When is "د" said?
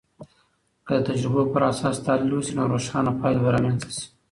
0.97-0.99